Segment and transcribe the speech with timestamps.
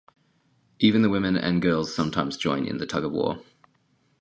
[0.79, 3.37] Even the women and girls sometimes join in the tug of war.